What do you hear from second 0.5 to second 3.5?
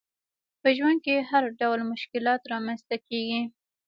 په ژوند کي هرډول مشکلات رامنځته کیږي